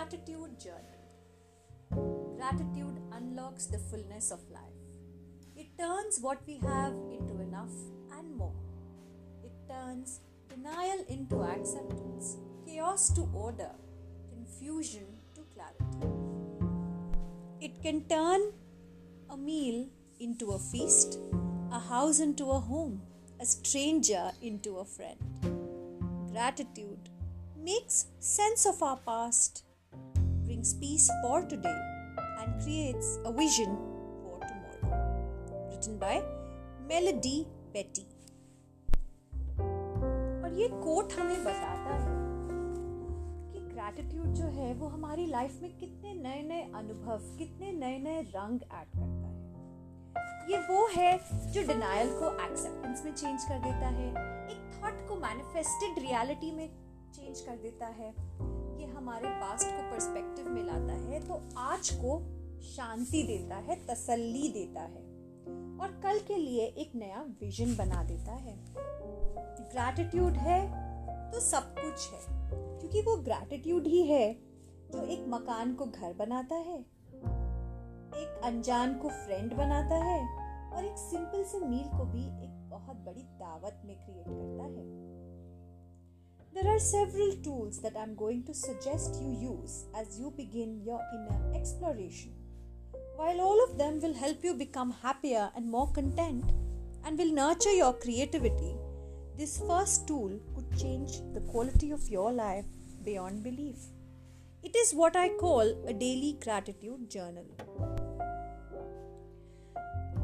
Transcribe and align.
Gratitude 0.00 0.58
Journey 0.58 1.00
Gratitude 2.34 3.02
unlocks 3.12 3.66
the 3.66 3.76
fullness 3.76 4.30
of 4.30 4.40
life. 4.50 4.80
It 5.54 5.66
turns 5.78 6.20
what 6.22 6.40
we 6.46 6.56
have 6.62 6.94
into 7.10 7.42
enough 7.42 7.74
and 8.16 8.34
more. 8.34 8.54
It 9.44 9.52
turns 9.68 10.20
denial 10.48 11.04
into 11.06 11.42
acceptance, 11.42 12.38
chaos 12.66 13.10
to 13.10 13.28
order, 13.34 13.72
confusion 14.30 15.04
to 15.34 15.42
clarity. 15.52 16.08
It 17.60 17.82
can 17.82 18.04
turn 18.04 18.52
a 19.28 19.36
meal 19.36 19.86
into 20.18 20.52
a 20.52 20.58
feast, 20.58 21.18
a 21.70 21.78
house 21.78 22.20
into 22.20 22.50
a 22.50 22.58
home, 22.58 23.02
a 23.38 23.44
stranger 23.44 24.32
into 24.40 24.78
a 24.78 24.84
friend. 24.86 25.18
Gratitude 26.32 27.10
makes 27.54 28.06
sense 28.18 28.64
of 28.64 28.82
our 28.82 28.96
past, 28.96 29.64
brings 30.60 30.74
peace 30.74 31.10
for 31.22 31.42
today, 31.42 31.78
and 32.40 32.62
creates 32.62 33.18
a 33.24 33.32
vision 33.32 33.76
for 34.22 34.38
tomorrow. 34.40 35.70
Written 35.70 35.96
by 35.98 36.22
Melody 36.86 37.46
Betty. 37.72 38.04
और 40.42 40.52
ये 40.54 40.68
coat 40.68 41.12
हमें 41.18 41.44
बताता 41.44 41.94
है 41.94 42.18
कि 43.52 43.60
gratitude 43.72 44.34
जो 44.34 44.46
है 44.58 44.72
वो 44.74 44.88
हमारी 44.88 45.26
लाइफ 45.26 45.58
में 45.62 45.70
कितने 45.78 46.14
नए 46.14 46.42
नए 46.42 46.62
अनुभव 46.78 47.36
कितने 47.38 47.72
नए 47.72 47.98
नए 47.98 48.20
रंग 48.36 48.62
ऐड 48.72 48.88
करता 48.96 49.28
है 49.28 50.50
ये 50.50 50.58
वो 50.68 50.86
है 50.96 51.10
जो 51.52 51.66
डिनायल 51.66 52.10
को 52.18 52.32
एक्सेप्टेंस 52.44 53.04
में 53.04 53.12
चेंज 53.12 53.44
कर 53.44 53.58
देता 53.64 53.94
है 53.98 54.10
एक 54.50 54.70
थॉट 54.76 55.06
को 55.08 55.20
मैनिफेस्टेड 55.26 56.04
रियलिटी 56.06 56.52
में 56.52 56.68
चेंज 57.14 57.40
कर 57.40 57.56
देता 57.62 57.86
है 58.00 58.12
ये 58.80 58.86
हमारे 58.86 59.28
पास्ट 59.40 59.66
को 59.66 59.90
पर्सपेक्टिव 59.90 60.48
में 60.48 60.62
लाता 60.64 60.92
है 61.00 61.20
तो 61.20 61.40
आज 61.58 61.88
को 61.94 62.18
शांति 62.66 63.22
देता 63.22 63.56
है, 63.56 63.76
तसल्ली 63.86 64.48
देता 64.48 64.80
है 64.80 65.02
और 65.80 66.00
कल 66.02 66.18
के 66.18 66.36
लिए 66.36 66.64
एक 66.78 66.92
नया 66.94 67.22
विजन 67.40 67.76
बना 67.76 68.02
देता 68.04 68.32
है। 68.34 68.54
ग्रैटिट्यूड 69.72 70.32
है 70.38 70.60
तो 71.32 71.40
सब 71.40 71.74
कुछ 71.74 72.08
है, 72.12 72.20
क्योंकि 72.78 73.02
वो 73.02 73.16
ग्रैटिट्यूड 73.18 73.86
ही 73.86 74.02
है 74.02 74.32
जो 74.92 75.04
एक 75.06 75.24
मकान 75.28 75.74
को 75.74 75.86
घर 75.86 76.14
बनाता 76.14 76.54
है, 76.54 76.78
एक 78.14 78.40
अनजान 78.44 78.94
को 78.94 79.08
फ्रेंड 79.08 79.54
बनाता 79.54 79.96
है 80.04 80.20
और 80.70 80.84
एक 80.84 80.96
सिंपल 80.98 81.44
से 81.44 81.58
मील 81.66 81.88
को 81.88 82.04
भी 82.06 82.24
एक 82.44 82.58
बहुत 82.70 82.96
बड़ी 82.96 83.22
दावत 83.38 83.82
में 83.84 83.96
क्रिएट 83.96 84.26
करता 84.26 84.64
है। 84.64 85.09
There 86.52 86.66
are 86.66 86.80
several 86.80 87.36
tools 87.44 87.78
that 87.80 87.96
I'm 87.96 88.16
going 88.16 88.42
to 88.44 88.52
suggest 88.52 89.20
you 89.22 89.30
use 89.40 89.84
as 89.96 90.18
you 90.18 90.32
begin 90.36 90.82
your 90.84 91.00
inner 91.14 91.56
exploration. 91.56 92.32
While 93.14 93.40
all 93.40 93.64
of 93.64 93.78
them 93.78 94.00
will 94.00 94.14
help 94.14 94.42
you 94.42 94.54
become 94.54 94.90
happier 94.90 95.52
and 95.54 95.70
more 95.70 95.92
content 95.92 96.50
and 97.04 97.16
will 97.16 97.32
nurture 97.32 97.72
your 97.72 97.92
creativity, 97.92 98.74
this 99.38 99.62
first 99.64 100.08
tool 100.08 100.40
could 100.56 100.76
change 100.76 101.20
the 101.34 101.40
quality 101.52 101.92
of 101.92 102.08
your 102.08 102.32
life 102.32 102.66
beyond 103.04 103.44
belief. 103.44 103.76
It 104.64 104.74
is 104.74 104.92
what 104.92 105.14
I 105.14 105.28
call 105.28 105.86
a 105.86 105.92
daily 105.92 106.36
gratitude 106.42 107.08
journal. 107.08 107.46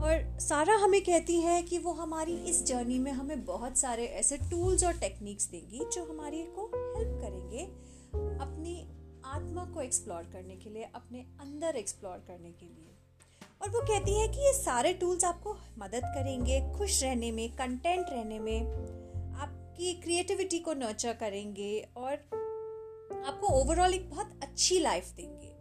और 0.06 0.38
सारा 0.40 0.74
हमें 0.74 1.00
कहती 1.00 1.40
है 1.40 1.62
कि 1.62 1.78
वो 1.78 1.92
हमारी 1.92 2.36
इस 2.36 2.64
journey 2.64 2.98
में 2.98 3.12
हमें 3.12 3.44
बहुत 3.44 3.78
सारे 3.78 4.04
ऐसे 4.04 4.36
टूल्स 4.36 4.84
और 4.84 4.92
टेक्निक्स 4.92 5.46
देंगी 5.46 5.78
जो 5.78 6.04
हमारी 6.04 6.42
को 6.42 6.66
हेल्प 6.66 7.20
करेंगे 7.20 7.64
अपनी 8.40 8.88
आत्मा 9.24 9.64
को 9.64 9.80
एक्सप्लोर 9.80 10.22
करने 10.22 10.56
के 10.56 10.70
लिए, 10.70 10.82
अपने 10.94 11.19
अंदर 11.41 11.76
एक्सप्लोर 11.76 12.16
करने 12.16 12.50
के 12.50 12.66
लिए। 12.66 12.94
और 13.62 13.70
वो 13.70 13.81
कहती 13.81 14.20
है 14.20 14.28
कि 14.28 14.38
ये 14.38 14.53
सारे 14.53 14.92
टूल्स 14.92 15.25
आपको 15.25 15.56
मदद 15.78 16.03
करेंगे, 16.04 16.72
खुश 16.78 17.02
रहने 17.02 17.32
में 17.32 17.52
कंटेंट 17.52 18.06
रहने 18.10 18.38
में, 18.38 18.66
आपकी 19.36 19.94
क्रिएटिविटी 19.94 20.58
को 20.58 20.75
नर्चर 20.75 21.12
करेंगे 21.12 21.88
और 21.97 22.12
आपको 23.26 23.47
ओवरऑल 23.47 23.94
एक 23.94 24.10
बहुत 24.10 24.41
अच्छी 24.42 24.78
लाइफ 24.78 25.08
देंगे। 25.08 25.56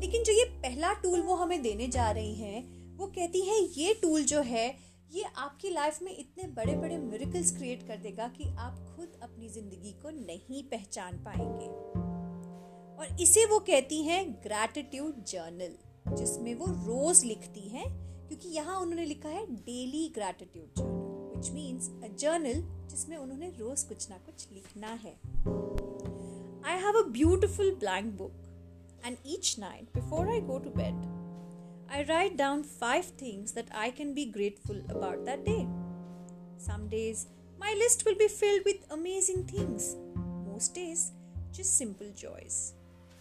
लेकिन 0.00 0.22
जो 0.22 0.32
ये 0.32 0.44
पहला 0.44 0.92
टूल 0.92 1.20
वो 1.20 1.34
हमें 1.34 1.62
देने 1.62 1.86
जा 1.88 2.10
रही 2.10 2.34
हैं 2.34 2.85
वो 2.96 3.06
कहती 3.08 3.40
है, 3.40 3.58
ये 3.72 3.94
टूल 3.94 4.24
जो 4.24 4.40
है, 4.40 4.66
ये 5.10 5.24
आपकी 5.36 5.70
लाइफ 5.70 5.98
में 6.02 6.16
इतने 6.18 6.46
बड़े 6.54 6.74
बड़े 6.76 6.96
मेरिकल्स 6.98 7.56
क्रिएट 7.56 7.86
कर 7.88 7.96
देगा 7.96 8.28
कि 8.28 8.44
आप 8.58 8.78
खुद 8.96 9.20
अपनी 9.22 9.48
ज़िंदगी 9.48 9.92
को 10.02 10.10
नहीं 10.10 10.62
पहचान 10.70 11.18
पाएँगे। 11.24 11.66
और 12.96 13.20
इसे 13.22 13.44
वो 13.46 13.58
कहती 13.60 14.02
हैं 14.02 14.24
ग्रैटिट्यूड 14.44 15.22
जर्नल 15.24 16.16
जिसमें 16.16 16.54
वो 16.54 16.66
रोज 16.66 17.22
लिखती 17.24 17.68
हैं, 17.68 17.86
क्योंकि 18.28 18.48
यहाँ 18.48 18.80
उन्होंने 18.80 19.04
लिखा 19.04 19.28
है 19.28 19.44
daily 19.46 20.08
gratitude 20.14 20.78
journal 20.78 21.36
which 21.36 21.50
means 21.50 21.90
a 22.04 22.08
journal 22.18 22.62
जिसमें 22.90 23.16
उन्होंने 23.16 23.50
रोज 23.58 23.82
कुछ 23.82 24.08
ना 24.10 24.16
कुछ 24.26 24.46
लिखना 24.52 24.92
है। 25.04 25.14
I 26.66 26.80
have 26.84 26.98
a 26.98 27.06
beautiful 27.10 27.74
blank 27.80 28.12
book 28.18 29.04
and 29.06 29.16
each 29.26 29.54
night 29.58 29.94
before 29.94 30.28
I 30.28 30.40
go 30.42 30.58
to 30.58 30.70
bed 30.70 31.15
I 31.89 32.05
write 32.07 32.37
down 32.37 32.63
five 32.63 33.05
things 33.05 33.51
that 33.53 33.67
I 33.73 33.91
can 33.91 34.13
be 34.13 34.25
grateful 34.25 34.81
about 34.89 35.25
that 35.25 35.45
day. 35.45 35.67
Some 36.57 36.87
days, 36.87 37.27
my 37.59 37.73
list 37.77 38.05
will 38.05 38.15
be 38.15 38.27
filled 38.27 38.61
with 38.65 38.77
amazing 38.91 39.45
things. 39.45 39.95
Most 40.47 40.73
days, 40.73 41.11
just 41.51 41.77
simple 41.77 42.11
joys. 42.15 42.73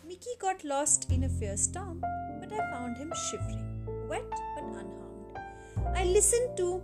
Mickey 0.07 0.35
got 0.39 0.65
lost 0.65 1.11
in 1.11 1.25
a 1.25 1.29
fierce 1.29 1.63
storm, 1.63 2.01
but 2.41 2.53
I 2.53 2.71
found 2.71 2.97
him 2.97 3.13
shivering, 3.31 4.09
wet 4.09 4.29
but 4.31 4.65
unharmed. 4.65 5.97
I 5.97 6.05
listened 6.05 6.57
to 6.59 6.83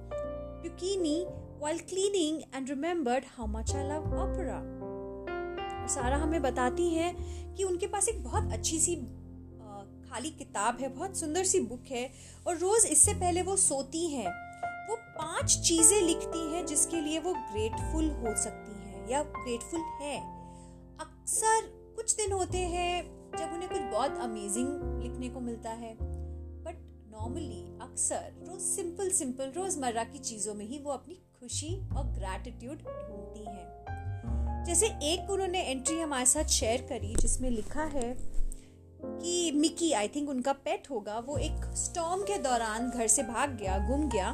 Puccini 0.62 1.25
while 1.59 1.78
cleaning 1.78 2.44
and 2.53 2.69
remembered 2.69 3.25
how 3.37 3.47
much 3.47 3.75
I 3.75 3.82
love 3.82 4.12
opera. 4.12 4.62
सारा 5.88 6.16
हमें 6.16 6.42
बताती 6.42 6.88
हैं 6.94 7.54
कि 7.54 7.64
उनके 7.64 7.87
पास 7.87 8.09
एक 8.09 8.22
बहुत 8.25 8.53
अच्छी 8.53 8.78
सी 8.81 8.97
खाली 10.11 10.29
किताब 10.29 10.77
है, 10.81 10.88
बहुत 10.89 11.17
सुंदर 11.17 11.44
सी 11.44 11.59
बुक 11.61 11.91
है 11.91 12.09
और 12.47 12.57
रोज 12.57 12.85
इससे 12.85 13.13
पहले 13.16 13.41
वो 13.41 13.55
सोती 13.57 14.07
हैं। 14.07 14.27
वो 14.89 14.95
पाँच 15.17 15.57
चीज़ें 15.59 16.01
लिखती 16.01 16.39
हैं 16.53 16.66
जिसके 16.66 17.01
लिए 17.01 17.19
वो 17.19 17.33
ग्रेटफुल 17.33 18.09
हो 18.17 18.35
सकती 18.35 18.73
हैं 18.79 19.09
या 19.09 19.21
ग्रेटफुल 19.23 19.81
है। 20.01 20.17
अक्सर 21.00 21.69
कुछ 21.95 22.16
दिन 22.16 22.31
होते 22.31 22.57
हैं 22.57 23.03
जब 23.38 23.53
उन्हें 23.53 23.69
कुछ 23.69 23.81
बहुत 23.81 24.19
अमेजिंग 24.21 25.01
लिखने 25.03 25.29
को 25.29 25.39
मिलता 25.39 25.69
है 25.69 25.94
बट 25.94 26.81
नॉर्मली 27.11 27.61
अक्सर 27.81 28.31
रोज 28.41 28.61
सिंपल 28.61 29.09
सिंपल 29.11 29.51
रोज़मर्रा 29.55 30.03
की 30.03 30.19
चीज़ों 30.19 30.53
में 30.53 30.66
ही 30.66 30.79
वो 30.79 30.91
अपनी 30.91 31.16
खुशी 31.39 31.75
और 31.89 32.11
ग्रैटिट्यूड 32.17 32.77
ढूंढती 32.77 33.45
हैं। 33.45 34.66
जैसे 34.66 34.88
एक 35.03 35.29
उन्होंने 35.31 35.61
एंट्री 35.61 36.00
हमारे 36.00 36.25
साथ 36.25 36.50
शेयर 36.51 36.81
करी 36.89 37.16
जिसमें 37.16 37.50
लिखा 37.50 37.83
है 37.94 38.11
कि 39.06 39.51
मिकी 39.56 39.91
आई 39.91 40.07
थिंक 40.07 40.29
उनका 40.29 40.53
पेट 40.66 40.89
होगा 40.89 41.17
वो 41.19 41.38
एक 41.38 41.66
स्टॉम 41.78 42.23
के 42.23 42.38
दौरान 42.38 42.89
घर 42.89 43.07
से 43.07 43.23
भाग 43.23 43.57
गया 43.57 43.78
गुम 43.88 44.09
गया 44.09 44.31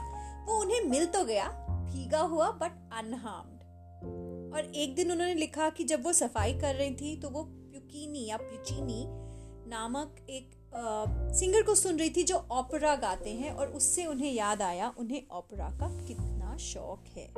वो 0.48 0.60
उन्हें 0.62 0.82
मिल 0.90 1.06
तो 1.06 1.24
गया 1.26 1.48
भीगा 1.92 2.20
हुआ 2.20 2.50
बट 2.52 2.72
अनहार्म्ड 2.94 4.54
और 4.56 4.72
एक 4.76 4.96
दिन 4.96 5.12
उन्होंने 5.12 5.34
लिखा 5.34 5.70
कि 5.70 5.84
जब 5.84 6.04
वो 6.04 6.14
सफ़ाई 6.14 6.54
कर 6.54 6.76
रही 6.76 6.96
थी 6.96 7.16
तो 7.22 7.30
वो 7.30 7.44
प्यूकीनी 7.44 8.26
या 8.26 8.38
प्यूचीनी 8.38 9.06
नामक 9.70 10.16
एक 10.30 10.56
आ, 10.76 11.06
सिंगर 11.34 11.62
को 11.62 11.76
सुन 11.76 12.00
रही 12.00 12.10
थी 12.10 12.24
जो 12.24 12.38
ओपरा 12.52 12.96
गाते 12.96 13.34
हैं 13.34 13.52
और 13.52 13.68
उससे 13.68 14.06
उन्हें 14.06 14.32
याद 14.32 14.62
आया 14.62 14.94
उन्हें 14.98 15.22
ओपरा 15.32 15.70
का 15.80 15.90
कितना 16.08 16.58
शौक 16.58 17.06
है 17.18 17.30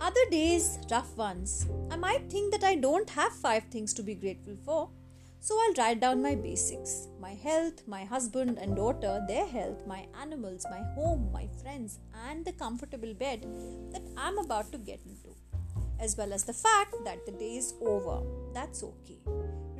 Other 0.00 0.22
days, 0.30 0.78
rough 0.90 1.14
ones. 1.14 1.66
I 1.90 1.96
might 1.96 2.30
think 2.30 2.52
that 2.52 2.64
I 2.64 2.74
don't 2.74 3.10
have 3.10 3.32
five 3.32 3.64
things 3.64 3.92
to 3.94 4.02
be 4.02 4.14
grateful 4.14 4.56
for. 4.64 4.88
So 5.42 5.58
I'll 5.58 5.72
write 5.78 6.00
down 6.00 6.20
my 6.20 6.34
basics 6.34 7.08
my 7.18 7.32
health, 7.32 7.82
my 7.86 8.04
husband 8.04 8.58
and 8.58 8.76
daughter, 8.76 9.24
their 9.26 9.46
health, 9.46 9.86
my 9.86 10.04
animals, 10.20 10.66
my 10.70 10.82
home, 10.94 11.30
my 11.32 11.48
friends, 11.62 11.98
and 12.28 12.44
the 12.44 12.52
comfortable 12.52 13.14
bed 13.14 13.46
that 13.92 14.02
I'm 14.18 14.36
about 14.38 14.70
to 14.72 14.78
get 14.78 15.00
into, 15.06 15.34
as 15.98 16.16
well 16.18 16.34
as 16.34 16.44
the 16.44 16.52
fact 16.52 16.94
that 17.04 17.24
the 17.24 17.32
day 17.32 17.56
is 17.56 17.72
over. 17.80 18.22
That's 18.52 18.82
okay. 18.82 19.20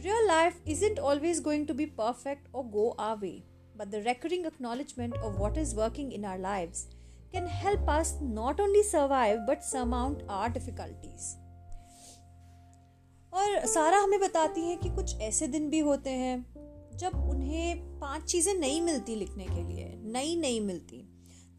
Real 0.02 0.28
life 0.28 0.56
isn't 0.64 0.98
always 0.98 1.40
going 1.40 1.66
to 1.66 1.74
be 1.74 1.86
perfect 1.86 2.46
or 2.54 2.64
go 2.64 2.94
our 2.98 3.16
way, 3.16 3.44
but 3.76 3.90
the 3.90 4.02
recurring 4.02 4.46
acknowledgement 4.46 5.14
of 5.18 5.36
what 5.36 5.58
is 5.58 5.74
working 5.74 6.12
in 6.12 6.24
our 6.24 6.38
lives 6.38 6.86
can 7.32 7.46
help 7.46 7.86
us 7.86 8.16
not 8.22 8.60
only 8.60 8.82
survive 8.82 9.40
but 9.46 9.62
surmount 9.62 10.22
our 10.26 10.48
difficulties. 10.48 11.36
और 13.32 13.66
सारा 13.66 13.98
हमें 13.98 14.18
बताती 14.20 14.60
हैं 14.60 14.78
कि 14.78 14.88
कुछ 14.88 15.20
ऐसे 15.20 15.46
दिन 15.46 15.68
भी 15.70 15.78
होते 15.78 16.10
हैं 16.10 16.44
जब 16.98 17.14
उन्हें 17.30 17.98
पाँच 18.00 18.24
चीज़ें 18.24 18.54
नहीं 18.54 18.80
मिलती 18.82 19.14
लिखने 19.14 19.44
के 19.44 19.62
लिए, 19.64 19.84
नई 20.04 20.36
नहीं 20.36 20.60
मिलती। 20.60 21.02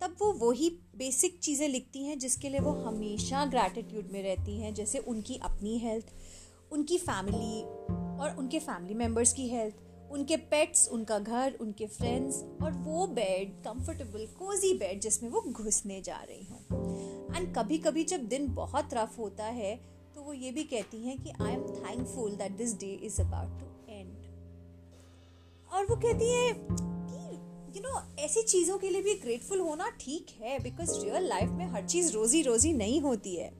तब 0.01 0.15
वो 0.21 0.31
वही 0.33 0.69
बेसिक 0.97 1.39
चीज़ें 1.39 1.67
लिखती 1.67 2.05
हैं 2.05 2.17
जिसके 2.19 2.49
लिए 2.49 2.59
वो 2.59 2.71
हमेशा 2.83 3.45
ग्रैटिट्यूड 3.45 4.09
में 4.11 4.21
रहती 4.23 4.57
हैं, 4.59 4.73
जैसे 4.73 4.99
उनकी 4.99 5.39
अपनी 5.43 5.77
हेल्थ 5.79 6.13
उनकी 6.71 6.97
फैमिली 6.97 7.61
और 8.21 8.35
उनके 8.39 8.59
फैमिली 8.59 8.93
मेंबर्स 8.93 9.33
की 9.33 9.47
हेल्थ 9.49 10.11
उनके 10.11 10.37
पेट्स 10.37 10.87
उनका 10.89 11.17
घर, 11.19 11.53
उनके 11.61 11.85
फ्रेंड्स 11.87 12.41
और 12.63 12.71
वो 12.71 13.05
बेड 13.07 13.51
कंफर्टेबल 13.63 14.25
कोजी 14.39 14.73
बेड 14.73 14.99
जिसमें 14.99 15.29
वो 15.29 15.41
घुसने 15.41 16.01
जा 16.01 16.17
रही 16.29 16.43
हूँ। 16.45 17.35
एंड 17.35 17.53
कभी 17.55 17.77
कभी 17.77 18.03
जब 18.03 18.25
दिन 18.27 18.53
बहुत 18.53 18.93
रफ 18.93 19.17
होता 19.19 19.45
है 19.45 19.73
तो 20.21 20.25
वो 20.25 20.33
ये 20.33 20.49
भी 20.51 20.63
कहती 20.63 20.97
हैं 21.07 21.17
कि 21.17 21.31
I 21.41 21.53
am 21.53 21.61
thankful 21.75 22.31
that 22.31 22.51
this 22.57 22.73
day 22.79 22.87
is 23.03 23.21
about 23.21 23.59
to 23.59 23.93
end 23.93 24.09
और 25.73 25.85
वो 25.85 25.95
कहती 25.95 26.29
है 26.29 26.53
कि 26.57 27.77
यू 27.77 27.81
नो 27.81 28.01
ऐसी 28.23 28.41
चीज़ों 28.43 28.77
के 28.77 28.89
लिए 28.89 29.01
भी 29.01 29.13
ग्रेटफुल 29.13 29.59
होना 29.59 29.89
ठीक 29.99 30.35
है 30.41 30.59
बिकॉज़ 30.59 30.91
रियल 31.03 31.27
लाइफ 31.27 31.49
में 31.49 31.65
हर 31.65 31.85
चीज़ 31.85 32.11
रोजी 32.13 32.41
रोजी 32.41 32.73
नहीं 32.73 33.01
होती 33.01 33.35
है। 33.35 33.51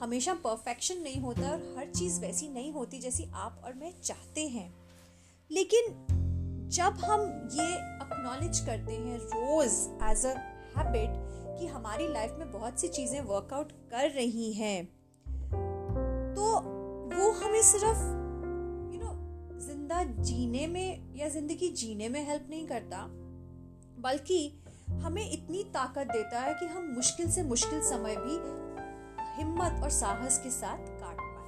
हमेशा 0.00 0.34
परफेक्शन 0.34 1.02
नहीं 1.02 1.20
होता 1.20 1.50
और 1.50 1.74
हर 1.78 1.90
चीज़ 1.90 2.20
वैसी 2.20 2.48
नहीं 2.48 2.72
होती 2.72 2.98
जैसी 2.98 3.30
आप 3.34 3.60
और 3.64 3.74
मैं 3.74 3.92
चाहते 4.00 4.48
हैं। 4.48 4.72
लेकिन 5.50 6.68
जब 6.72 7.04
हम 7.04 7.20
ये 7.52 7.72
अक्नॉलेज 8.06 8.60
करते 8.60 8.92
हैं 8.92 9.18
रोज 9.18 9.72
एज 10.10 10.26
अ 10.26 10.38
हैबिट 10.76 11.58
कि 11.58 11.66
हमारी 11.66 12.08
लाइफ 12.08 12.36
में 12.38 12.50
बहुत 12.52 12.80
सी 12.80 12.88
चीज़ें 12.88 13.20
वर्कआउट 13.20 13.72
कर 13.90 14.10
रही 14.10 14.52
हैं 14.52 14.95
तो 16.36 16.46
वो 17.10 17.30
हमें 17.32 17.62
सिर्फ़ 17.62 18.00
यू 18.94 18.98
नो 19.00 19.12
ज़िंदा 19.66 20.02
जीने 20.04 20.66
में 20.66 21.16
या 21.16 21.28
ज़िंदगी 21.28 21.68
जीने 21.72 22.08
में 22.08 22.26
हेल्प 22.28 22.46
नहीं 22.50 22.66
करता, 22.66 23.06
बल्कि 24.00 24.40
हमें 25.02 25.30
इतनी 25.30 25.62
ताकत 25.74 26.06
देता 26.06 26.40
है 26.40 26.54
कि 26.54 26.66
हम 26.66 26.92
मुश्किल 26.96 27.30
से 27.30 27.42
मुश्किल 27.42 27.80
समय 27.82 28.16
भी 28.16 28.36
हिम्मत 29.38 29.80
और 29.82 29.90
साहस 29.90 30.38
के 30.38 30.50
साथ 30.50 30.86
काट 31.00 31.16
पाए। 31.16 31.46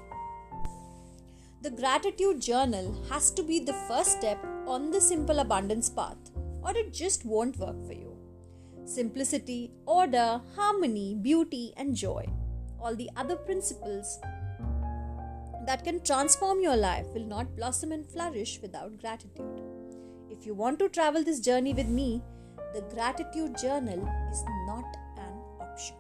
The 1.62 1.74
gratitude 1.76 2.38
journal 2.40 2.86
has 3.12 3.34
to 3.36 3.42
be 3.42 3.60
the 3.60 3.74
first 3.88 4.10
step 4.10 4.66
on 4.68 4.90
the 4.90 4.98
simple 5.02 5.38
abundance 5.38 5.88
path 5.98 6.32
और 6.64 6.78
it 6.78 6.92
just 6.94 7.26
won't 7.26 7.58
work 7.58 7.84
for 7.84 7.94
you 7.94 8.86
simplicity 8.94 9.60
order 9.88 10.40
harmony 10.58 11.14
beauty 11.22 11.64
and 11.78 11.94
joy 11.96 12.26
all 12.82 12.96
the 12.96 13.06
other 13.16 13.44
principles 13.44 14.18
that 15.68 15.84
can 15.84 16.00
transform 16.00 16.60
your 16.62 16.76
life 16.76 17.08
will 17.14 17.26
not 17.26 17.54
blossom 17.54 17.92
and 17.92 18.06
flourish 18.06 18.58
without 18.62 18.98
gratitude. 19.00 19.60
If 20.30 20.46
you 20.46 20.54
want 20.54 20.78
to 20.78 20.88
travel 20.88 21.22
this 21.22 21.40
journey 21.40 21.74
with 21.74 21.88
me, 21.88 22.22
the 22.74 22.80
gratitude 22.94 23.58
journal 23.58 24.00
is 24.32 24.42
not 24.66 24.96
an 25.18 25.34
option. 25.60 25.96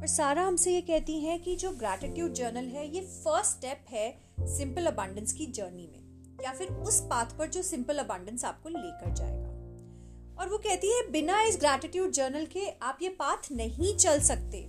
और 0.00 0.06
सारा 0.06 0.42
हमसे 0.46 0.72
ये 0.72 0.80
कहती 0.80 1.18
हैं 1.20 1.38
कि 1.42 1.54
जो 1.56 1.70
gratitude 1.78 2.32
journal 2.32 2.66
है 2.74 2.86
ये 2.94 3.00
फ़र्स्ट 3.00 3.56
स्टेप 3.56 3.84
है 3.90 4.08
सिंपल 4.56 4.86
अबांडेंस 4.86 5.32
की 5.32 5.46
जर्नी 5.52 5.86
में 5.86 6.44
या 6.44 6.52
फिर 6.58 6.68
उस 6.88 7.00
पाथ 7.10 7.36
पर 7.38 7.48
जो 7.56 7.62
सिंपल 7.62 7.98
अबांडेंस 7.98 8.44
आपको 8.44 8.68
लेकर 8.68 9.14
जाएगा 9.14 10.42
और 10.42 10.48
वो 10.48 10.58
कहती 10.58 10.92
है 10.92 11.10
बिना 11.10 11.40
इस 11.42 11.58
ग्रैटिट्यूड 11.60 12.10
जर्नल 12.18 12.46
के 12.52 12.68
आप 12.82 12.98
ये 13.02 13.08
पाथ 13.18 13.50
नहीं 13.52 13.96
चल 13.96 14.20
सकते 14.30 14.66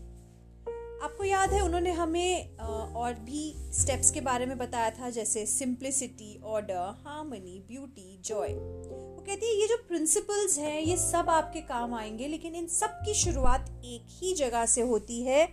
आपको 1.03 1.23
याद 1.23 1.53
है 1.53 1.61
उन्होंने 1.61 1.91
हमें 1.91 2.57
और 2.57 3.13
भी 3.25 3.53
स्टेप्स 3.73 4.09
के 4.11 4.21
बारे 4.21 4.45
में 4.45 4.57
बताया 4.57 4.89
था, 4.89 5.09
जैसे 5.09 5.45
simplicity 5.45 6.39
order 6.45 6.77
harmony 7.05 7.59
beauty 7.67 8.19
joy 8.25 8.47
वो 8.47 9.23
कहती 9.27 9.45
है, 9.45 9.53
ये 9.61 9.67
जो 9.67 9.77
प्रिंसिपल्स 9.87 10.57
हैं, 10.57 10.81
ये 10.81 10.97
सब 10.97 11.29
आपके 11.29 11.61
काम 11.61 11.93
आएँगे, 11.93 12.27
लेकिन 12.27 12.55
इन 12.55 12.67
सब 12.67 12.99
की 13.05 13.13
शुरुआत 13.13 13.69
एक 13.85 14.07
ही 14.11 14.33
जगह 14.35 14.65
से 14.65 14.81
होती 14.81 15.21
है, 15.23 15.45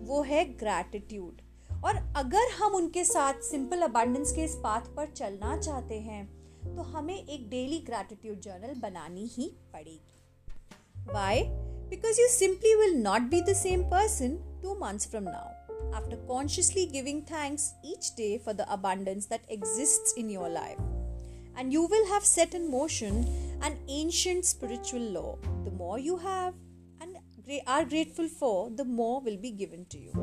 वो 0.00 0.22
है 0.22 0.44
ग्रैटिट्यूड 0.56 1.40
और 1.84 1.96
अगर 2.16 2.50
हम 2.52 2.74
उनके 2.74 3.04
साथ 3.04 3.42
सिंपल 3.42 3.82
अबांडेंस 3.82 4.32
के 4.32 4.44
इस 4.44 4.54
पाथ 4.54 4.94
पर 4.96 5.10
चलना 5.12 5.56
चाहते 5.58 5.98
हैं 6.00 6.26
तो 6.76 6.82
हमें 6.82 7.16
एक 7.16 7.48
डेली 7.50 7.78
ग्रैटिट्यूड 7.86 8.40
जर्नल 8.40 8.74
बनानी 8.80 9.30
ही 9.32 9.50
पड़ेगी। 9.72 11.12
Why 11.12 11.42
because 11.90 12.20
you 12.20 12.28
simply 12.28 12.74
will 12.74 13.02
not 13.02 13.30
be 13.30 13.40
the 13.42 13.52
same 13.56 13.84
person 13.90 14.38
Two 14.63 14.75
months 14.79 15.09
from 15.09 15.23
now 15.23 15.91
after 15.95 16.25
consciously 16.27 16.85
giving 16.93 17.21
thanks 17.31 17.73
each 17.85 18.13
day 18.17 18.37
for 18.45 18.53
the 18.53 18.65
abundance 18.77 19.29
that 19.29 19.49
exist 19.51 20.17
in 20.19 20.29
your 20.29 20.49
life 20.49 20.91
and 21.55 21.71
you 21.71 21.85
will 21.85 22.07
have 22.07 22.25
set 22.25 22.53
in 22.53 22.69
motion 22.69 23.17
an 23.61 23.77
ancient 23.87 24.45
spiritual 24.45 25.01
law. 25.01 25.37
The 25.63 25.71
more 25.71 25.99
you 25.99 26.17
have 26.17 26.55
and 27.01 27.17
are 27.67 27.85
grateful 27.85 28.27
for, 28.27 28.69
the 28.71 28.85
more 28.85 29.21
will 29.21 29.37
be 29.37 29.51
given 29.51 29.85
to 29.85 29.99
you. 29.99 30.13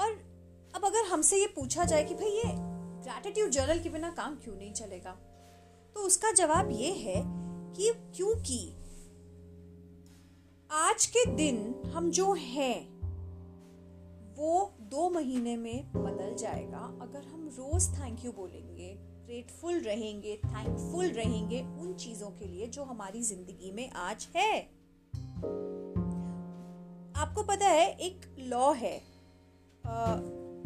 और 0.00 0.12
अब 0.74 0.84
अगर 0.84 1.04
हमसे 1.10 1.38
ये 1.40 1.46
पूछा 1.56 1.84
जाए 1.84 2.04
कि 2.04 2.14
भाई 2.14 2.30
ये 2.30 2.52
ग्रैटिट्यूड 3.02 3.50
जर्नल 3.50 3.78
के 3.82 3.88
बिना 3.88 4.10
काम 4.16 4.34
क्यों 4.44 4.54
नहीं 4.56 4.72
चलेगा 4.72 5.10
तो 5.96 6.06
उसका 6.06 6.32
जवाब 6.32 6.70
ये 6.72 6.90
है 6.92 7.22
कि 7.76 7.92
क्योंकि 8.16 8.58
आज 10.71 11.05
के 11.05 11.25
दिन 11.25 11.57
हम 11.93 12.09
जो 12.11 12.33
हैं, 12.33 12.87
वो 14.35 14.73
दो 14.81 15.09
महीने 15.09 15.55
में 15.57 15.93
बदल 15.93 16.35
जाएगा। 16.35 16.79
अगर 17.01 17.23
हम 17.23 17.47
रोज 17.53 17.87
थैंक 17.89 18.25
यू 18.25 18.31
बोलेंगे 18.31 18.93
ग्रेटफुल 19.25 19.79
रहेंगे 19.79 20.35
थैंकफुल 20.45 21.05
रहेंगे 21.05 21.61
उन 21.61 21.93
चीज़ों 21.93 22.29
के 22.29 22.45
लिए 22.45 22.67
जो 22.67 22.83
हमारी 22.83 23.21
ज़िंदगी 23.21 23.71
में 23.71 23.89
आज 23.89 24.27
है। 24.35 24.59
आपको 27.21 27.43
पता 27.43 27.67
है, 27.67 27.89
एक 27.89 28.35
लॉ 28.39 28.71
है। 28.73 28.97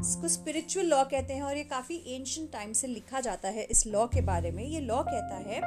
इसको 0.01 0.27
स्पिरिचुअल 0.27 0.85
लॉ 0.85 1.03
कहते 1.03 1.33
हैं 1.33 1.41
और 1.43 1.57
ये 1.57 1.63
काफ़ी 1.63 1.95
एंशंट 2.07 2.51
टाइम 2.51 2.71
से 2.73 2.87
लिखा 2.87 3.19
जाता 3.19 3.49
है 3.49 3.63
इस 3.63 3.85
लॉ 3.87 4.05
के 4.07 4.21
बारे 4.21 4.51
में। 4.51 4.63
ये 4.63 4.79
लॉ 4.79 5.01
कहता 5.03 5.35
है 5.49 5.61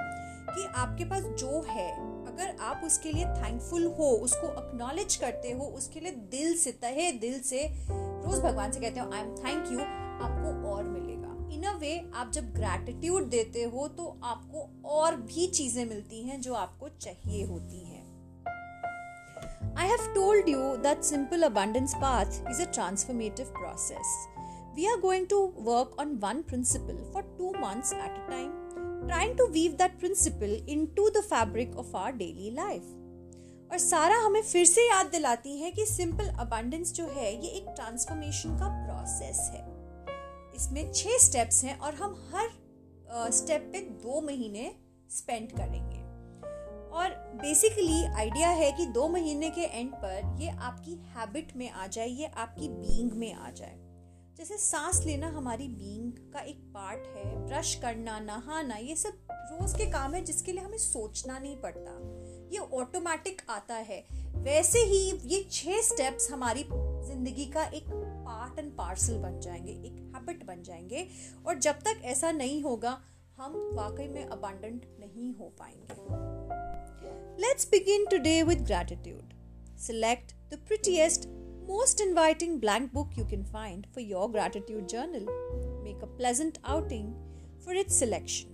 कि 0.49 0.65
आपके 0.77 1.05
पास 1.05 1.23
जो 1.41 1.63
है, 1.69 1.91
अगर 2.27 2.57
आप 2.61 2.83
उसके 2.85 3.13
लिए 3.13 3.25
थैंकफुल 3.25 3.85
हो, 3.99 4.11
उसको 4.19 4.47
अक्नॉलेज 4.47 5.17
करते 5.17 5.53
हो, 5.53 5.65
उसके 5.77 6.01
लिए 6.01 6.13
दिल 6.33 6.57
से, 6.57 6.73
तहे 6.73 7.11
दिल 7.13 7.41
से, 7.41 7.67
रोज 7.91 8.39
भगवान 8.41 8.73
से 8.73 8.81
कहते 8.81 9.01
हो 9.01 9.11
आई 9.13 9.21
एम 9.21 9.35
थैंक 9.37 9.73
यू 9.73 9.79
आपको 9.79 10.71
और 10.71 10.85
मिलेगा। 10.85 11.33
इन 11.55 11.63
अ 11.65 11.73
वे 11.79 11.97
आप 12.15 12.31
जब 12.33 12.53
ग्रैटिट्यूड 12.55 13.29
देते 13.31 13.63
हो 13.65 13.89
तो 13.89 14.07
आपको 14.25 14.69
और 14.91 15.17
भी 15.17 15.47
चीज़ें 15.49 15.85
मिलती 15.85 16.23
हैं 16.23 16.41
जो 16.41 16.55
आपको 16.55 16.89
चाहिए 17.01 17.45
होती 17.45 17.79
हैं। 17.79 17.84
I 19.77 19.87
have 19.87 20.15
told 20.15 20.49
you 20.49 20.79
that 20.83 21.05
simple 21.05 21.43
abundance 21.43 21.95
path 21.95 22.41
is 22.49 22.61
a 22.61 22.67
transformative 22.67 23.53
process. 23.53 24.29
We 24.77 24.87
are 24.87 24.99
going 24.99 25.27
to 25.29 25.47
work 25.57 25.99
on 25.99 26.21
one 26.21 26.45
principle 26.45 26.99
for 27.13 27.25
two 27.37 27.53
months 27.61 27.93
at 27.93 28.13
a 28.13 28.31
time 28.31 28.53
trying 29.09 29.37
to 29.37 29.47
weave 29.47 29.77
that 29.79 29.99
principle 29.99 30.63
into 30.67 31.11
the 31.13 31.23
fabric 31.23 31.73
of 31.77 31.95
our 31.95 32.13
daily 32.13 32.51
life. 32.53 32.87
और 33.73 33.79
सारा 33.79 34.17
हमें 34.25 34.43
फिर 34.43 34.65
से 34.65 34.87
याद 34.89 35.07
दिलाती 35.13 35.57
है 35.59 35.71
कि 35.71 35.87
simple 35.87 36.29
abundance 36.41 36.93
जो 36.95 37.07
है 37.07 37.33
ये 37.45 37.51
एक 37.51 37.73
ट्रांसफॉर्मेशन 37.77 38.57
का 38.59 38.69
प्रोसेस 38.85 39.39
है 39.55 39.63
इसमें 40.57 40.93
छह 40.93 41.19
स्टेप्स 41.25 41.63
हैं 41.65 41.79
और 41.79 41.95
हम 41.95 42.15
हर 42.33 43.31
स्टेप 43.33 43.69
पे 43.73 43.81
दो 44.03 44.21
महीने 44.27 44.71
स्पेंड 45.11 45.51
करेंगे 45.53 45.94
और 46.95 47.11
बेसिकली 47.35 48.05
आइडिया 48.07 48.49
है 48.49 48.71
कि 48.73 48.87
दो 48.87 49.09
महीने 49.09 49.51
के 49.51 49.61
एंड 49.61 49.91
पर 49.95 50.37
ये 50.41 50.49
आपकी 50.49 50.93
हैबिट 51.17 51.57
में 51.57 51.71
आ 51.71 51.87
जाए, 51.87 52.07
ये 52.07 52.27
आपकी 52.27 52.69
बीइंग 52.69 53.13
में 53.13 53.33
आ 53.35 53.51
जाए। 53.51 53.79
जैसे 54.37 54.57
सांस 54.59 55.03
लेना 55.07 55.29
हमारी 55.29 55.67
बीइंग 55.69 56.13
का 56.33 56.41
एक 56.41 56.61
पार्ट 56.75 57.07
है 57.17 57.25
ब्रश 57.47 57.75
करना, 57.75 58.19
नहाना, 58.21 58.77
ये 58.77 58.97
सब 58.97 59.27
रोज 59.31 59.75
के 59.75 59.87
काम 59.87 60.15
है 60.15 60.23
जिसके 60.25 60.53
लिए 60.53 60.65
हमें 60.65 60.79
सोचना 60.79 61.39
नहीं 61.39 61.57
पड़ता। 61.57 61.93
ये 62.53 62.59
ऑटोमेटिक 62.79 63.43
आता 63.51 63.75
है। 63.75 64.05
वैसे 64.37 64.79
ही 64.79 65.01
ये 65.25 65.43
छह 65.53 65.81
स्टेप्स 65.81 66.31
हमारी 66.31 66.65
ज़िंदगी 66.65 67.45
का 67.47 67.65
एक 67.65 67.85
पार्ट 67.89 68.59
एंड 68.59 68.71
पार्सल 68.73 69.19
बन 69.19 69.41
जाएँगे, 69.41 69.73
एक 69.73 70.13
हैबिट 70.15 70.45
बन 70.47 70.63
जाएँगे। 70.63 71.07
और 71.47 71.59
जब 71.59 71.81
तक 71.81 72.01
ऐसा 72.05 72.33
नहीं 72.33 72.63
होगा 72.63 73.01
हम 73.38 73.54
वाकई 73.76 74.08
में 74.08 74.26
अबांडेंट 74.26 74.86
नहीं 75.00 75.34
हो 75.40 75.54
पाएंगे 75.60 75.96
let's 77.46 77.70
begin 77.72 78.06
today 78.12 78.42
with 78.52 78.66
gratitude 78.72 79.34
select 79.88 80.34
the 80.54 80.60
prettiest 80.68 81.30
most 81.70 82.00
inviting 82.04 82.54
blank 82.62 82.92
book 82.92 83.10
you 83.16 83.24
can 83.32 83.44
find 83.56 83.86
for 83.94 84.00
your 84.00 84.28
gratitude 84.36 84.90
journal. 84.90 85.26
Make 85.84 86.02
a 86.02 86.08
pleasant 86.08 86.58
outing 86.66 87.14
for 87.64 87.74
its 87.74 87.96
selection. 87.96 88.50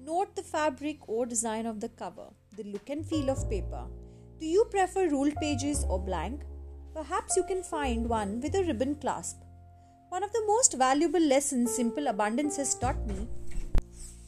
Note 0.00 0.34
the 0.34 0.42
fabric 0.42 1.06
or 1.06 1.26
design 1.26 1.66
of 1.66 1.80
the 1.80 1.90
cover, 1.90 2.28
the 2.56 2.64
look 2.64 2.88
and 2.88 3.04
feel 3.06 3.28
of 3.28 3.50
paper. 3.50 3.84
Do 4.40 4.46
you 4.46 4.64
prefer 4.70 5.08
ruled 5.08 5.34
pages 5.42 5.84
or 5.90 5.98
blank? 5.98 6.40
Perhaps 6.94 7.36
you 7.36 7.44
can 7.44 7.62
find 7.62 8.08
one 8.08 8.40
with 8.40 8.54
a 8.54 8.64
ribbon 8.64 8.94
clasp. 8.94 9.42
One 10.08 10.24
of 10.24 10.32
the 10.32 10.44
most 10.46 10.78
valuable 10.78 11.20
lessons 11.20 11.76
Simple 11.76 12.06
Abundance 12.06 12.56
has 12.56 12.74
taught 12.74 13.06
me 13.06 13.28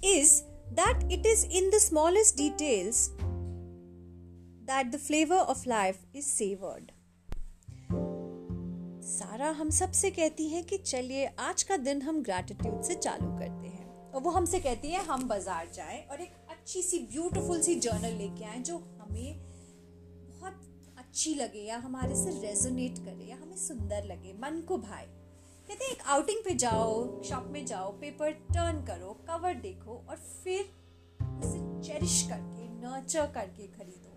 is 0.05 0.43
that 0.75 1.03
it 1.09 1.25
is 1.25 1.43
in 1.45 1.69
the 1.71 1.79
smallest 1.79 2.37
details 2.37 3.09
that 4.67 4.91
the 4.91 4.99
flavor 4.99 5.39
of 5.53 5.65
life 5.65 5.97
is 6.13 6.27
savored. 6.27 6.91
सारा 9.05 9.49
हम 9.49 9.69
सबसे 9.69 10.09
कहती 10.11 10.47
है 10.49 10.61
कि 10.63 10.77
चलिए, 10.77 11.25
आज 11.25 11.63
का 11.63 11.77
दिन 11.77 12.01
हम 12.01 12.21
ग्रैटिट्यूड 12.23 12.81
से 12.81 12.95
चालू 12.95 13.27
करते 13.39 13.67
हैं 13.67 14.11
और 14.11 14.21
वो 14.21 14.29
हमसे 14.29 14.59
कहती 14.59 14.91
है, 14.91 15.03
हम 15.05 15.27
बाज़ार 15.27 15.69
जाएँ 15.73 16.07
और 16.07 16.21
एक 16.21 16.33
अच्छी 16.49 16.81
सी 16.81 16.99
ब्यूटीफुल 16.99 17.61
सी 17.61 17.75
जर्नल 17.75 18.13
लेके 18.13 18.45
आए 18.45 18.59
जो 18.59 18.77
हमें 18.77 19.39
बहुत 20.29 20.61
अच्छी 20.97 21.35
लगे 21.35 21.59
या 21.59 21.77
हमारे 21.77 22.15
से 22.15 22.39
रेजोनेट 22.41 22.99
करे 22.99 23.29
या 23.29 23.35
हमें 23.35 23.57
सुंदर 23.57 24.03
लगे, 24.03 24.33
मन 24.33 24.61
को 24.61 24.77
भाए 24.77 25.07
कहते 25.67 25.85
हैं, 25.85 25.91
एक 25.91 26.01
आउटिंग 26.07 26.39
पे 26.45 26.53
जाओ 26.55 27.23
शॉप 27.23 27.45
में 27.51 27.65
जाओ 27.65 27.91
पेपर 27.91 28.31
टर्न 28.31 28.81
करो 28.85 29.13
कवर 29.27 29.53
देखो 29.53 30.05
और 30.09 30.15
फिर 30.15 30.61
उसे 31.21 31.59
चेरिश 31.87 32.21
करके 32.21 32.67
नर्चर 32.69 33.25
करके 33.25 33.67
खरीदो। 33.67 34.11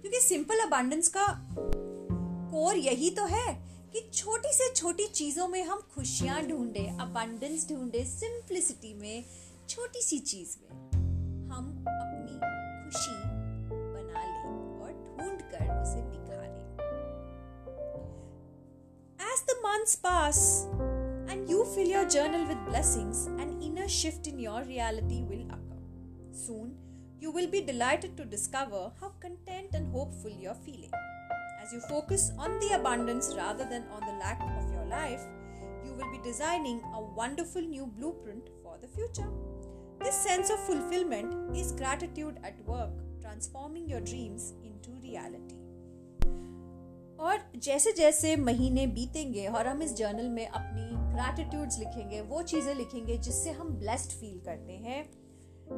क्योंकि 0.00 0.20
सिंपल 0.20 0.58
अबांडेंस 0.58 1.08
का 1.08 1.26
कोर 2.52 2.76
यही 2.76 3.10
तो 3.10 3.24
है 3.24 3.52
कि 3.92 4.10
छोटी 4.14 4.52
से 4.52 4.72
छोटी 4.74 5.06
चीज़ों 5.06 5.48
में 5.48 5.62
हम 5.64 5.80
खुशियाँ 5.94 6.42
ढूंढे 6.46 6.86
अबांडेंस 7.00 7.68
ढूंढे 7.68 8.04
सिंप्लिसिटी 8.04 8.94
में, 8.94 9.24
छोटी 9.68 10.02
सी 10.02 10.18
चीज़ 10.18 10.56
में। 10.62 10.78
हम 11.50 11.84
अपनी 11.88 12.38
खुशी 12.84 13.16
बना 13.74 14.24
ले 14.24 14.48
और 14.82 14.92
ढूंढ 15.18 15.40
कर 15.40 15.82
उसे 15.82 16.00
दिखा 16.02 16.42
ले। 16.42 16.62
The 19.42 19.56
months 19.62 19.94
pass 19.96 20.38
and 20.72 20.91
you 21.61 21.65
fill 21.75 21.87
your 21.87 22.07
journal 22.07 22.45
with 22.47 22.57
blessings, 22.65 23.27
an 23.37 23.61
inner 23.61 23.87
shift 23.87 24.27
in 24.27 24.39
your 24.39 24.63
reality 24.63 25.23
will 25.23 25.45
occur. 25.47 25.81
Soon, 26.31 26.75
you 27.19 27.31
will 27.31 27.47
be 27.47 27.61
delighted 27.61 28.15
to 28.17 28.25
discover 28.25 28.91
how 29.01 29.09
content 29.19 29.73
and 29.73 29.91
hopeful 29.93 30.29
you're 30.29 30.53
feeling. 30.53 30.91
As 31.61 31.73
you 31.73 31.81
focus 31.81 32.31
on 32.37 32.59
the 32.59 32.75
abundance 32.79 33.33
rather 33.35 33.65
than 33.65 33.83
on 33.91 34.01
the 34.01 34.19
lack 34.19 34.41
of 34.41 34.71
your 34.71 34.85
life, 34.85 35.21
you 35.85 35.93
will 35.93 36.11
be 36.11 36.23
designing 36.23 36.81
a 36.93 37.01
wonderful 37.01 37.61
new 37.61 37.87
blueprint 37.87 38.49
for 38.63 38.77
the 38.81 38.87
future. 38.87 39.29
This 39.99 40.15
sense 40.15 40.49
of 40.49 40.59
fulfillment 40.59 41.57
is 41.57 41.71
gratitude 41.71 42.37
at 42.43 42.63
work, 42.65 42.91
transforming 43.21 43.89
your 43.89 44.01
dreams 44.01 44.53
into 44.63 44.91
reality. 45.01 45.55
और 47.19 47.39
जैसे 47.55 47.91
जैसे 47.91 48.35
महीने 48.35 48.85
बीतेंगे 48.87 49.47
और 49.47 49.67
हम 49.67 49.81
इस 49.81 49.93
journal 49.97 50.29
में 50.29 50.47
अपनी 50.47 51.00
ग्रैटिट्यूड्स 51.12 51.78
लिखेंगे, 51.78 52.20
वो 52.20 52.42
चीज़ें 52.42 52.74
लिखेंगे 52.74 53.18
जिससे 53.18 53.50
हम 53.50 53.68
ब्लेस्ड 53.68 54.10
फील 54.10 54.40
करते 54.40 54.72
हैं। 54.72 55.04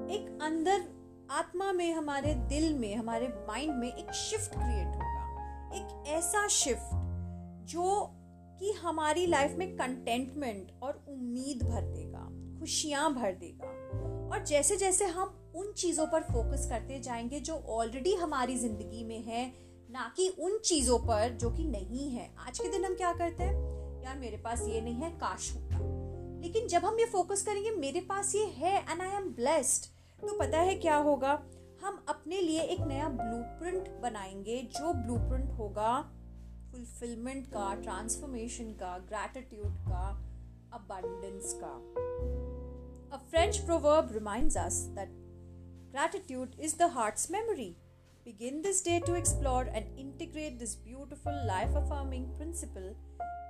एक 0.09 0.39
अंदर 0.43 1.05
आत्मा 1.31 1.73
में, 1.73 1.93
हमारे 1.93 2.35
दिल 2.35 2.75
में, 2.75 2.97
हमारे 2.97 3.29
माइंड 3.29 3.75
में 3.75 3.95
एक 3.95 4.13
शिफ्ट 4.13 4.51
क्रिएट 4.51 4.87
होगा। 4.87 5.75
एक 5.75 6.07
ऐसा 6.07 6.49
शिफ्ट 6.49 6.91
जो 7.65 8.11
कि 8.61 8.73
हमारी 8.73 9.27
लाइफ 9.27 9.57
में 9.57 9.77
कंटेंटमेंट 9.77 10.73
और 10.83 11.05
उम्मीद 11.09 11.63
भर 11.63 11.83
देगा, 11.83 12.29
खुशियाँ 12.61 13.15
भर 13.15 13.33
देगा। 13.33 13.69
और 14.29 14.45
जैसे 14.45 14.77
जैसे 14.77 15.05
हम 15.05 15.53
उन 15.57 15.73
चीज़ों 15.73 16.07
पर 16.07 16.21
फोकस 16.21 16.67
करते 16.71 17.01
जाएँगे 17.01 17.41
जो 17.41 17.55
ऑलरेडी 17.55 18.15
हमारी 18.15 18.57
ज़िंदगी 18.57 19.05
में 19.05 19.23
है, 19.23 19.53
ना 19.91 20.13
कि 20.17 20.29
उन 20.29 20.59
चीज़ों 20.59 20.99
पर 20.99 21.39
जो 21.41 21.51
कि 21.51 21.65
नहीं 21.65 22.11
है। 22.11 22.35
आज 22.39 22.59
के 22.59 22.69
दिन 22.69 22.85
हम 22.85 22.95
क्या 22.95 23.13
करते 23.13 23.45
हैं? 23.45 23.74
यार 24.05 24.19
मेरे 24.19 24.37
पास 24.37 24.67
ये 24.69 24.81
नहीं 24.81 24.95
है 24.95 25.11
काश 25.11 25.55
होता 25.55 25.79
लेकिन 26.43 26.67
जब 26.69 26.85
हम 26.85 26.99
ये 27.01 27.05
फोकस 27.07 27.43
करेंगे 27.43 27.71
मेरे 27.71 28.01
पास 28.01 28.35
ये 28.35 28.45
है 28.45 28.77
एंड 28.91 29.01
आई 29.03 29.09
एम 29.09 29.29
ब्लेस्ड 29.35 29.87
तो 30.21 30.39
पता 30.39 30.59
है 30.59 30.75
क्या 30.75 30.97
होगा 30.97 31.33
हम 31.85 32.05
अपने 32.09 32.41
लिए 32.41 32.61
एक 32.61 32.81
नया 32.81 33.09
ब्लूप्रिंट 33.09 33.89
बनाएँगे 34.03 34.61
जो 34.77 34.93
ब्लूप्रिंट 34.93 35.51
होगा 35.51 36.01
फुलफिलमेंट 36.73 37.47
का 37.47 37.75
ट्रांसफॉर्मेशन 37.75 38.73
का 38.73 38.99
ग्रैटिट्यूड 38.99 39.75
का 39.89 40.09
अबंडेंस 40.73 41.53
का 41.65 41.75
A 43.13 43.19
French 43.31 43.65
proverb 43.67 44.11
reminds 44.11 44.57
us 44.57 44.89
that 44.97 45.11
gratitude 45.93 46.57
is 46.59 46.73
the 46.75 46.89
heart's 46.89 47.31
memory. 47.31 47.77
Begin 48.25 48.61
this 48.61 48.81
day 48.83 48.99
to 49.01 49.15
explore 49.15 49.69
and 49.73 49.87
integrate 49.97 50.59
this 50.59 50.75
beautiful 50.75 51.37
life 51.47 51.77
affirming 51.77 52.25
principle 52.37 52.89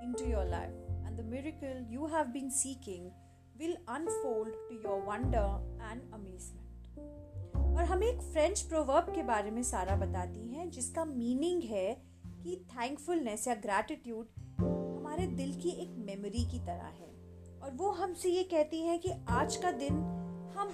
into 0.05 0.27
your 0.27 0.45
life, 0.45 0.75
and 1.05 1.17
the 1.17 1.23
miracle 1.25 1.77
you 1.89 2.07
have 2.07 2.31
been 2.31 2.51
seeking 2.51 3.11
will 3.59 3.75
unfold 3.87 4.49
to 4.69 4.75
your 4.83 4.99
wonder 5.01 5.47
and 5.89 6.01
amazement. 6.13 6.61
और 7.75 7.83
हमें 7.83 8.07
एक 8.07 8.21
French 8.23 8.61
proverb 8.61 9.11
के 9.15 9.23
बारे 9.23 9.51
में 9.51 9.61
सारा 9.63 9.95
बताती 9.95 10.53
हैं 10.53 10.69
जिसका 10.69 11.05
मीनिंग 11.05 11.63
है 11.69 11.87
कि 12.43 12.55
थैंकफुलनेस 12.71 13.47
या 13.47 13.55
ग्रैटिट्यूड 13.65 14.27
हमारे 14.59 15.27
दिल 15.39 15.53
की 15.61 15.69
एक 15.83 15.95
मेमोरी 16.07 16.43
की 16.51 16.59
तरह 16.59 16.85
है 16.99 17.13
और 17.63 17.71
वो 17.73 17.91
हमसे 17.91 18.29
ये 18.29 18.43
कहती 18.53 18.81
है 18.81 18.97
कि 18.97 19.11
आज 19.29 19.55
का 19.55 19.71
दिन 19.71 19.95
हम 20.57 20.73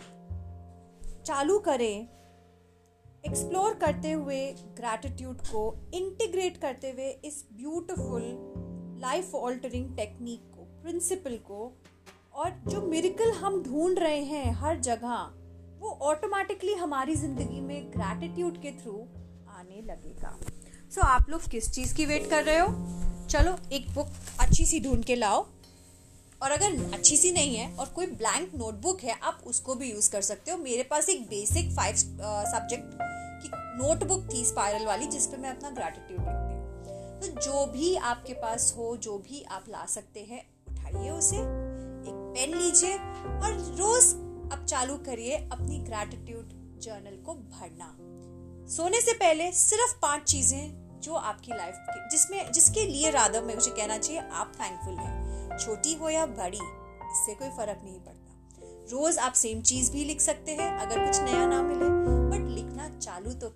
चालू 1.25 1.57
करें 1.59 2.07
एक्सप्लोर 3.23 3.73
करते 3.81 4.11
हुए 4.11 4.45
ग्रैटिट्यूड 4.77 5.41
को 5.47 5.63
इंटीग्रेट 5.93 6.57
करते 6.57 6.91
हुए 6.91 7.09
इस 7.25 7.43
ब्यूटिफुल 7.53 8.23
लाइफ 9.01 9.36
ऑल्टरिंग 9.36 9.96
टेक्निक 9.98 10.39
को 10.55 10.63
प्रिंसिपल 10.81 11.36
को 11.48 11.72
और 12.34 12.51
जो 12.67 12.81
मेरिकल 12.81 13.31
हम 13.31 13.62
ढूंढ 13.63 14.00
रहे 14.00 14.20
हैं 14.24 14.51
हर 14.53 14.79
जगह 14.79 15.29
वो 15.79 15.89
ऑटोमेटिकली 16.01 16.74
हमारी 16.74 17.15
ज़िंदगी 17.15 17.62
में 17.62 17.91
ग्रैटिट्यूड 17.91 18.62
के 18.62 18.72
थ्रू 18.72 18.93
आने 19.50 19.81
लगेगा। 19.81 20.38
सो 20.41 21.01
so, 21.01 21.08
आप 21.08 21.29
लोग 21.29 21.48
किस 21.51 21.72
चीज़ 21.72 21.96
की 21.96 22.05
वेट 22.05 22.29
कर 22.29 22.43
रहे 22.43 22.60
हो? 22.60 22.67
चलो 23.27 23.55
एक 23.72 23.89
बुक 23.93 24.12
अच्छी 24.39 24.65
सी 24.65 24.79
ढूंढ 24.79 25.03
के 25.05 25.15
लाओ। 25.15 25.46
और 26.43 26.51
अगर 26.51 26.77
अच्छी 26.93 27.17
सी 27.17 27.31
नहीं 27.31 27.55
है 27.55 27.74
और 27.75 27.89
कोई 27.96 28.05
ब्लैंक 28.05 28.55
नोटबुक 28.55 29.01
है 29.01 29.20
आप 29.24 29.41
उसको 29.48 29.75
भी 29.75 29.91
यूज़ 29.91 30.12
कर 30.12 30.22
सकते 30.22 30.51
हो। 30.51 30.58
मेरे 30.58 30.84
पास 30.84 31.10
एक 31.10 31.25
बेसिक 31.25 31.72
फाइव 31.75 31.96
सब्जेक्ट 31.96 32.98
की 33.43 33.50
नोटबुक 33.53 34.27
थी 34.34 34.46
स्पायरल 34.46 34.86
वाली 34.86 35.08
जिसपे 35.08 35.38
मैं 35.38 35.50
अपना 35.50 35.70
ग्रेटिट्यूड 35.70 36.40
तो 37.21 37.27
जो 37.27 37.65
भी 37.65 37.95
आपके 37.95 38.33
पास 38.33 38.73
हो, 38.77 38.97
जो 38.97 39.17
भी 39.17 39.43
आप 39.43 39.65
ला 39.69 39.85
सकते 39.85 40.19
हैं, 40.19 40.43
उठाइए 40.67 41.09
उसे। 41.09 41.37
एक 41.37 42.31
पेन 42.35 42.57
लीजिए 42.57 42.93
और 42.93 43.75
रोज 43.77 44.13
अब 44.53 44.65
चालू 44.65 44.95
करिए 44.97 45.35
अपनी 45.35 45.77
ग्रेटिट्यूड 45.79 46.49
जर्नल 46.81 47.23
को 47.25 47.33
भरना। 47.33 47.95
सोने 48.67 49.01
से 49.01 49.13
पहले 49.13 49.51
सिर्फ़ 49.51 49.95
पाँच 50.01 50.23
चीज़ें 50.23 50.99
जो 51.01 51.13
आपकी 51.13 51.51
लाइफ 51.51 51.75
की, 51.89 52.09
जिसमें, 52.09 52.51
जिसके 52.51 52.85
लिए 52.85 53.09
राधा 53.09 53.41
में 53.41 53.55
मुझे 53.55 53.71
कहना 53.71 53.97
चाहिए, 53.97 54.21
आप 54.21 54.51
थैंकफुल 54.55 54.93
हैं। 54.93 55.57
छोटी 55.57 55.93
हो 55.93 56.09
या 56.09 56.25
बड़ी, 56.25 56.59
इससे 57.11 57.33
कोई 57.33 57.49
फ़र्क 57.49 57.81
नहीं 57.83 57.99
पड़ता। 57.99 58.17
रोज 58.91 59.17
आप 59.17 59.33
सेम 59.33 59.61
चीज़ 59.61 59.91
भी 59.91 60.03
लिख 60.03 60.21
सकते 60.21 60.51
हैं, 60.51 60.79
अगर 60.79 61.05
कुछ 61.05 61.19
नया 61.21 61.45
ना 61.45 61.61
मिले 61.61 61.89
बट 62.31 62.49
लिखना 62.49 62.89
चालू 62.99 63.33
तो 63.33 63.49